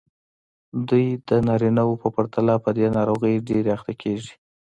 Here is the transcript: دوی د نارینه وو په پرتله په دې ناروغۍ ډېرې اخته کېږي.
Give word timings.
دوی 0.87 1.05
د 1.27 1.29
نارینه 1.47 1.81
وو 1.87 1.99
په 2.03 2.07
پرتله 2.15 2.53
په 2.63 2.69
دې 2.77 2.87
ناروغۍ 2.97 3.35
ډېرې 3.47 3.69
اخته 3.77 3.93
کېږي. 4.01 4.33